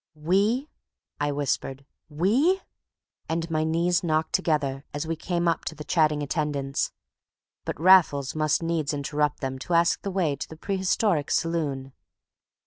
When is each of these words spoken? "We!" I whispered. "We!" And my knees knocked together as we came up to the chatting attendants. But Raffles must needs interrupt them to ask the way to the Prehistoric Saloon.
"We!" 0.15 0.67
I 1.19 1.31
whispered. 1.31 1.85
"We!" 2.09 2.59
And 3.29 3.47
my 3.51 3.63
knees 3.63 4.03
knocked 4.03 4.33
together 4.33 4.83
as 4.95 5.05
we 5.05 5.15
came 5.15 5.47
up 5.47 5.63
to 5.65 5.75
the 5.75 5.83
chatting 5.83 6.23
attendants. 6.23 6.91
But 7.65 7.79
Raffles 7.79 8.33
must 8.33 8.63
needs 8.63 8.95
interrupt 8.95 9.41
them 9.41 9.59
to 9.59 9.73
ask 9.75 10.01
the 10.01 10.09
way 10.09 10.35
to 10.37 10.49
the 10.49 10.57
Prehistoric 10.57 11.29
Saloon. 11.29 11.93